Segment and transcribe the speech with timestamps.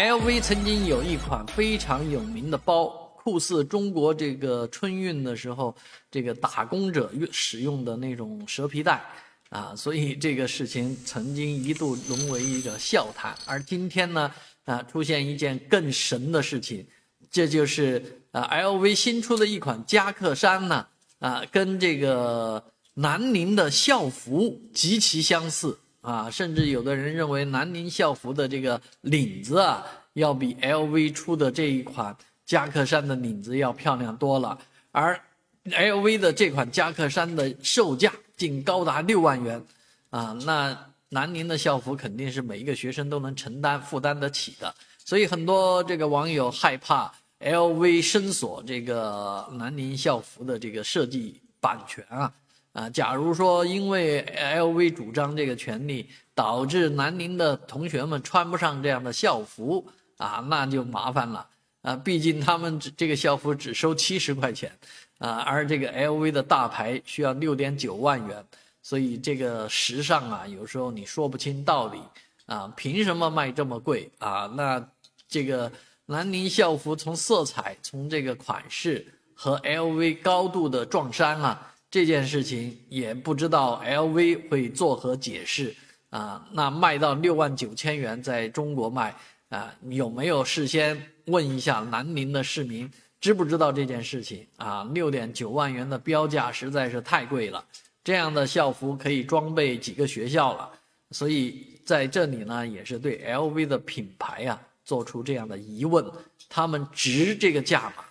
[0.00, 2.86] LV 曾经有一款非常有名的包，
[3.18, 5.76] 酷似中国这个春运的时候，
[6.10, 9.04] 这个打工者用使用的那种蛇皮袋
[9.50, 13.36] 啊，所以这个事情曾经一度沦为一个笑谈。
[13.44, 14.32] 而今天呢，
[14.64, 16.86] 啊，出现一件更神的事情，
[17.30, 20.86] 这就是啊，LV 新出的一款夹克衫呢，
[21.18, 25.78] 啊，跟这个南宁的校服极其相似。
[26.10, 34.58] 啊，甚至有的人认为南宁校服的这个领子啊，要比 LV 出的这一款夹克衫的领子要漂亮多了。
[34.90, 35.18] 而
[35.66, 39.64] LV 的这款夹克衫的售价竟高达六万元，
[40.10, 40.76] 啊，那
[41.10, 44.74] 南宁的校服肯定是每一个学生都能承担负担得起的。
[45.04, 52.32] 所以很多这个网友害怕 LV 申索这个南宁校服的这个设计版权啊。
[52.72, 59.84] 啊，假如说因为 LV 主张这个权利，导致南宁的同学们穿不上这样的校服
[60.18, 61.48] 啊，那就麻烦了
[61.82, 61.96] 啊。
[61.96, 64.70] 毕竟他们这个校服只收七十块钱
[65.18, 68.44] 啊，而这个 LV 的大牌需要六点九万元，
[68.82, 72.00] 所以这个时尚啊，有时候你说不清道理
[72.46, 74.48] 啊，凭什么卖这么贵啊？
[74.54, 74.88] 那
[75.26, 75.70] 这个
[76.06, 81.66] 南宁校服从色彩、从这个款式和 LV 高度的撞衫啊。
[81.90, 85.74] 这件事情也不知道 LV 会作何解释
[86.10, 86.46] 啊？
[86.52, 89.12] 那卖到六万九千元，在中国卖
[89.48, 89.74] 啊？
[89.88, 92.88] 有没有事先问一下南宁的市民，
[93.20, 94.84] 知不知道这件事情啊？
[94.94, 97.64] 六点九万元的标价实在是太贵了，
[98.04, 100.70] 这样的校服可以装备几个学校了。
[101.10, 106.08] 所以在这里呢，也是对 LV 的品牌啊做出这样的疑问：
[106.48, 108.04] 他们值这个价吗？